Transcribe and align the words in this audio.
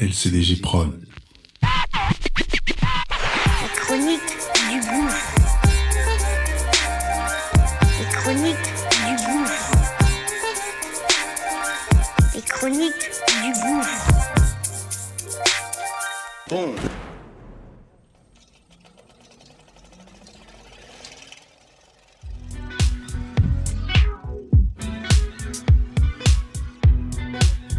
LCDJ 0.00 0.60
Prod. 0.60 0.96
La 1.60 1.68
chronique 3.74 4.20
du 4.70 4.78
gouffre. 4.78 5.34
Les 7.98 8.06
chroniques 8.14 8.70
du 8.94 9.16
gouffre. 9.26 9.72
Les 12.32 12.42
chroniques 12.42 13.10
du 13.42 13.50
gouffre. 13.60 14.06
Bon. 16.48 16.76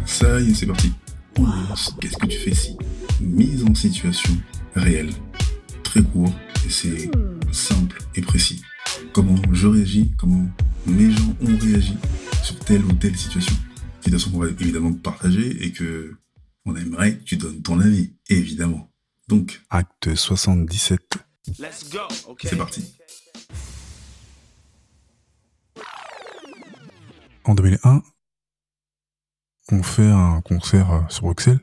Ça 0.04 0.38
y 0.38 0.50
est, 0.50 0.54
c'est 0.54 0.66
parti. 0.66 0.92
Qu'est-ce 1.34 2.16
que 2.16 2.26
tu 2.26 2.38
fais 2.38 2.54
si 2.54 2.76
Mise 3.20 3.64
en 3.64 3.74
situation 3.74 4.32
réelle. 4.74 5.10
Très 5.82 6.02
court, 6.02 6.32
et 6.66 6.70
c'est 6.70 7.10
simple 7.52 7.98
et 8.14 8.20
précis. 8.20 8.62
Comment 9.12 9.36
je 9.52 9.66
réagis, 9.66 10.12
comment 10.18 10.46
mes 10.86 11.10
gens 11.10 11.34
ont 11.40 11.58
réagi 11.58 11.96
sur 12.42 12.58
telle 12.60 12.84
ou 12.84 12.92
telle 12.92 13.16
situation. 13.16 13.54
Situation 14.00 14.30
qu'on 14.30 14.38
va 14.38 14.48
évidemment 14.48 14.92
partager 14.92 15.64
et 15.64 15.72
que 15.72 16.16
on 16.64 16.76
aimerait 16.76 17.18
que 17.18 17.24
tu 17.24 17.36
donnes 17.36 17.62
ton 17.62 17.80
avis, 17.80 18.12
évidemment. 18.28 18.90
Donc, 19.28 19.62
acte 19.70 20.14
77, 20.14 21.00
Let's 21.58 21.90
go. 21.90 21.98
Okay. 22.28 22.48
c'est 22.48 22.56
parti. 22.56 22.84
En 27.44 27.54
2001, 27.54 28.02
on 29.72 29.82
fait 29.82 30.10
un 30.10 30.40
concert 30.40 30.90
euh, 30.92 31.00
sur 31.08 31.22
Bruxelles. 31.24 31.60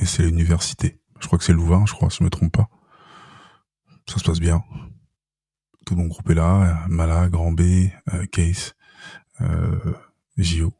Et 0.00 0.06
c'est 0.06 0.22
l'université. 0.22 1.00
Je 1.20 1.26
crois 1.26 1.38
que 1.38 1.44
c'est 1.44 1.52
Louvain, 1.52 1.84
je 1.86 1.92
crois, 1.92 2.10
si 2.10 2.18
je 2.18 2.24
me 2.24 2.30
trompe 2.30 2.52
pas. 2.52 2.68
Ça 4.08 4.18
se 4.18 4.24
passe 4.24 4.40
bien. 4.40 4.62
Tout 5.86 5.96
mon 5.96 6.06
groupe 6.06 6.28
est 6.30 6.34
là. 6.34 6.84
euh, 6.84 6.88
Mala, 6.88 7.28
Grand 7.28 7.52
B, 7.52 7.60
euh, 8.12 8.26
Case, 8.26 8.74
euh, 9.40 9.94
JO. 10.36 10.74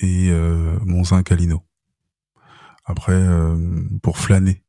Et 0.00 0.30
euh, 0.30 0.78
Monzin 0.84 1.22
Calino. 1.22 1.62
Après, 2.84 3.12
euh, 3.12 3.86
pour 4.02 4.18
flâner, 4.18 4.64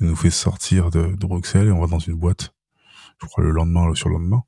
il 0.00 0.06
nous 0.06 0.16
fait 0.16 0.30
sortir 0.30 0.90
de, 0.90 1.14
de 1.16 1.26
Bruxelles 1.26 1.68
et 1.68 1.72
on 1.72 1.80
va 1.80 1.86
dans 1.88 1.98
une 1.98 2.14
boîte. 2.14 2.54
Je 3.20 3.26
crois 3.26 3.42
le 3.42 3.50
lendemain, 3.50 3.86
le 3.88 3.94
surlendemain. 3.94 4.44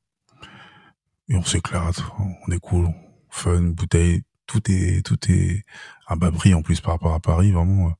Et 1.28 1.36
on 1.36 1.42
s'éclate, 1.42 2.02
on 2.18 2.52
est 2.52 2.58
cool, 2.60 2.88
fun, 3.34 3.62
bouteille, 3.62 4.22
tout 4.46 4.62
est 4.70 5.04
tout 5.04 5.18
est 5.30 5.64
à 6.06 6.16
bas 6.16 6.30
prix 6.32 6.54
en 6.54 6.62
plus 6.62 6.80
par 6.80 6.94
rapport 6.94 7.14
à 7.14 7.20
Paris, 7.20 7.52
vraiment. 7.52 7.88
euh, 7.88 7.92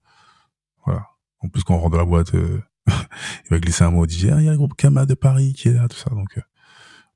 voilà. 0.86 1.08
En 1.40 1.48
plus 1.48 1.64
quand 1.64 1.74
on 1.74 1.78
rentre 1.78 1.92
dans 1.92 1.98
la 1.98 2.04
boîte, 2.04 2.34
euh, 2.34 2.62
il 2.86 3.50
va 3.50 3.58
glisser 3.58 3.84
un 3.84 3.90
mot, 3.90 4.06
dit 4.06 4.30
ah 4.30 4.40
il 4.40 4.44
y 4.44 4.48
a 4.48 4.52
le 4.52 4.56
groupe 4.56 4.76
Kama 4.76 5.06
de 5.06 5.14
Paris 5.14 5.54
qui 5.54 5.68
est 5.68 5.72
là, 5.72 5.88
tout 5.88 5.96
ça. 5.96 6.10
Donc 6.10 6.38
euh, 6.38 6.42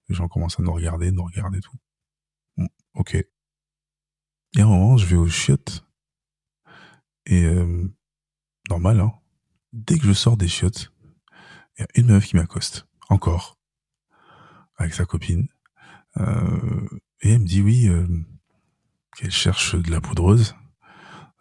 les 0.08 0.14
gens 0.14 0.28
commencent 0.28 0.58
à 0.58 0.62
nous 0.62 0.72
regarder, 0.72 1.12
nous 1.12 1.24
regarder 1.24 1.60
tout. 1.60 1.76
Bon, 2.56 2.68
ok. 2.94 3.14
Et 3.14 3.26
à 4.60 4.64
un 4.64 4.66
moment, 4.66 4.96
je 4.96 5.06
vais 5.06 5.16
aux 5.16 5.28
chiottes 5.28 5.84
et 7.26 7.46
normal, 8.70 9.00
hein. 9.00 9.12
Dès 9.74 9.98
que 9.98 10.06
je 10.06 10.14
sors 10.14 10.38
des 10.38 10.48
chiottes, 10.48 10.90
il 11.76 11.82
y 11.82 11.84
a 11.84 11.88
une 11.94 12.06
meuf 12.06 12.24
qui 12.24 12.36
m'accoste, 12.36 12.86
encore, 13.10 13.58
avec 14.76 14.94
sa 14.94 15.04
copine. 15.04 15.46
Euh, 16.16 16.88
et 17.22 17.32
elle 17.32 17.40
me 17.40 17.46
dit 17.46 17.62
oui, 17.62 17.88
euh, 17.88 18.06
qu'elle 19.16 19.30
cherche 19.30 19.74
de 19.74 19.90
la 19.90 20.00
poudreuse, 20.00 20.54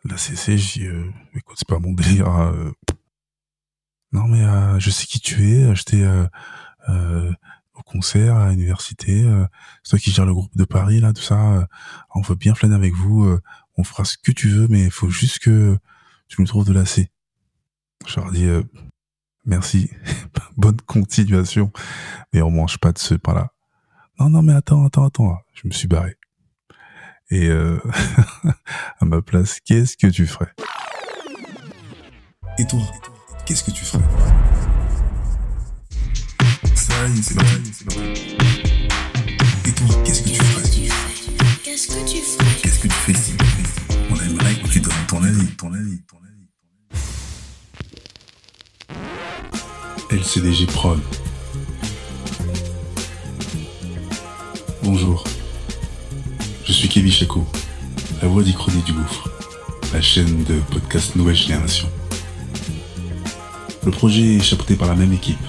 la 0.05 0.17
CC. 0.17 0.57
Je 0.57 0.73
dis, 0.73 0.85
euh, 0.87 1.11
écoute, 1.35 1.57
c'est 1.57 1.67
pas 1.67 1.79
mon 1.79 1.93
délire. 1.93 2.27
hein, 2.27 2.53
euh. 2.55 2.71
Non 4.13 4.27
mais 4.27 4.43
euh, 4.43 4.79
je 4.79 4.89
sais 4.89 5.05
qui 5.05 5.19
tu 5.19 5.51
es. 5.51 5.75
J'étais 5.75 6.05
au 7.73 7.83
concert 7.83 8.35
à 8.37 8.49
l'université. 8.51 9.23
c'est 9.83 9.89
toi 9.91 9.99
qui 9.99 10.11
gères 10.11 10.25
le 10.25 10.33
groupe 10.33 10.55
de 10.55 10.65
Paris 10.65 10.99
là, 10.99 11.13
tout 11.13 11.21
ça. 11.21 11.67
on 12.15 12.21
veut 12.21 12.35
bien 12.35 12.55
flâner 12.55 12.75
avec 12.75 12.93
vous. 12.93 13.37
on 13.75 13.83
fera 13.83 14.05
ce 14.05 14.17
que 14.17 14.31
tu 14.31 14.47
veux, 14.47 14.67
mais 14.69 14.85
il 14.85 14.91
faut 14.91 15.09
juste 15.09 15.39
que 15.39 15.77
tu 16.29 16.41
nous 16.41 16.47
trouves 16.47 16.65
de 16.65 16.73
la 16.73 16.85
C. 16.85 17.11
Je 18.07 18.15
leur 18.19 18.31
dis 18.31 18.47
merci, 19.45 19.91
bonne 20.57 20.79
continuation, 20.81 21.71
mais 22.33 22.41
on 22.41 22.49
mange 22.49 22.77
pas 22.77 22.93
de 22.93 22.99
ce 22.99 23.13
pain-là. 23.13 23.51
Non, 24.19 24.29
non, 24.29 24.41
mais 24.41 24.53
attends, 24.53 24.83
attends, 24.85 25.05
attends. 25.05 25.37
Je 25.53 25.67
me 25.67 25.71
suis 25.71 25.87
barré. 25.87 26.15
Et 27.29 27.47
euh, 27.49 27.79
à 28.99 29.05
ma 29.05 29.21
place, 29.21 29.59
qu'est-ce 29.59 29.95
que 29.95 30.07
tu 30.07 30.25
ferais? 30.25 30.51
Et 32.57 32.65
toi, 32.65 32.79
qu'est-ce 33.45 33.63
que 33.63 33.71
tu 33.71 33.85
ferais? 33.85 34.03
Ça 36.73 37.07
y 37.07 37.19
est, 37.19 37.21
c'est. 37.21 37.35
Et 39.67 39.73
toi, 39.73 39.87
qu'est-ce 40.03 40.23
que 40.23 40.29
tu 40.29 40.43
ferais? 40.43 40.63
Qu'est-ce 41.63 41.87
que 41.87 42.09
tu 42.09 42.17
ferais? 42.21 42.61
Qu'est-ce 42.63 42.79
que 42.79 42.87
tu 42.87 42.93
fais 42.93 43.13
si 43.13 43.35
On 44.09 44.15
aimerait 44.15 44.55
que 44.55 44.67
tu 44.67 44.79
donnes 44.79 44.93
ton 45.07 45.21
avis, 45.23 45.47
ton 45.57 45.71
avis, 45.73 46.01
ton 46.07 46.17
avis. 46.17 46.47
LCDG 50.09 50.65
Prod. 50.65 50.99
Bonjour. 54.89 55.21
Je 56.63 56.71
suis 56.71 56.87
Kevin 56.87 57.11
Chaco, 57.11 57.45
la 58.21 58.29
voix 58.29 58.41
d'Ichronie 58.41 58.81
du 58.83 58.93
Gouffre, 58.93 59.29
la 59.91 59.99
chaîne 59.99 60.45
de 60.45 60.61
podcast 60.71 61.17
Nouvelle 61.17 61.35
Génération. 61.35 61.89
Le 63.83 63.91
projet 63.91 64.35
est 64.35 64.41
chapeauté 64.41 64.77
par 64.77 64.87
la 64.87 64.95
même 64.95 65.11
équipe. 65.11 65.45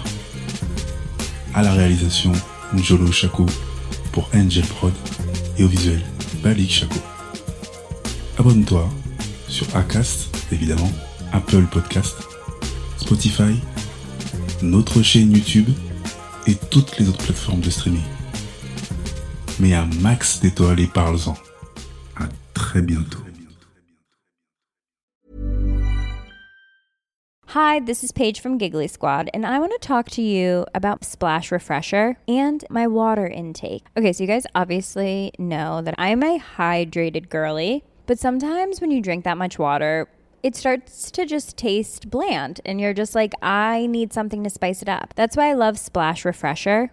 À 1.54 1.62
la 1.62 1.72
réalisation, 1.72 2.32
Njolo 2.75 3.12
Chaco 3.12 3.47
pour 4.10 4.28
Angel 4.34 4.65
Prod 4.65 4.93
et 5.56 5.62
au 5.62 5.69
visuel, 5.69 6.05
Balik 6.43 6.72
Chaco. 6.72 6.99
Abonne-toi 8.38 8.88
sur 9.47 9.69
Acast, 9.76 10.37
évidemment, 10.50 10.91
Apple 11.31 11.66
Podcast, 11.70 12.16
Spotify, 12.97 13.55
notre 14.62 15.00
chaîne 15.00 15.31
YouTube 15.31 15.69
et 16.49 16.56
toutes 16.56 16.99
les 16.99 17.09
autres 17.09 17.22
plateformes 17.22 17.60
de 17.60 17.70
streaming. 17.70 18.03
Mais 19.60 19.74
un 19.74 19.86
max 20.00 20.41
d'étoiles 20.41 20.80
et 20.80 20.86
parle-en. 20.86 21.34
À 22.16 22.28
très 22.54 22.80
bientôt. 22.80 23.19
Hi, 27.52 27.80
this 27.80 28.04
is 28.04 28.12
Paige 28.12 28.41
from 28.41 28.58
Giggly 28.58 28.86
Squad, 28.86 29.30
and 29.32 29.46
I 29.46 29.58
want 29.58 29.72
to 29.72 29.78
talk 29.78 30.10
to 30.10 30.22
you 30.22 30.66
about 30.74 31.02
Splash 31.02 31.50
Refresher 31.50 32.19
and 32.28 32.62
my 32.69 32.86
water 32.86 33.26
intake. 33.26 33.84
Okay, 33.96 34.12
so 34.12 34.22
you 34.22 34.28
guys 34.28 34.46
obviously 34.54 35.32
know 35.38 35.80
that 35.80 35.94
I'm 35.96 36.22
a 36.22 36.38
hydrated 36.38 37.30
girly, 37.30 37.84
but 38.06 38.19
sometimes 38.19 38.82
when 38.82 38.90
you 38.90 39.00
drink 39.00 39.25
that 39.25 39.38
much 39.38 39.58
water, 39.58 40.08
it 40.43 40.56
starts 40.56 41.10
to 41.10 41.25
just 41.25 41.56
taste 41.56 42.10
bland, 42.10 42.60
and 42.66 42.81
you're 42.81 42.93
just 42.93 43.14
like, 43.14 43.32
I 43.43 43.87
need 43.87 44.12
something 44.12 44.44
to 44.44 44.50
spice 44.50 44.82
it 44.82 44.88
up. 44.88 45.14
That's 45.16 45.37
why 45.37 45.49
I 45.49 45.55
love 45.55 45.78
Splash 45.78 46.26
Refresher. 46.26 46.93